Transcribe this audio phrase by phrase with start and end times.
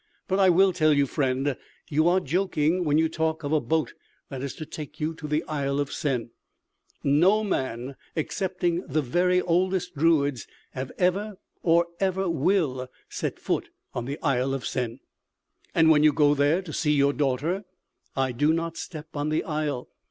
[0.27, 1.55] But I will tell you, friend,
[1.87, 3.93] you are joking when you talk of a boat
[4.29, 6.31] that is to take you to the Isle of Sen.
[7.03, 14.05] No man, excepting the very oldest druids, have ever or ever will set foot on
[14.05, 15.01] the Isle of Sen."
[15.75, 17.65] "And when you go there to see your daughter?"
[18.15, 19.87] "I do not step on the isle.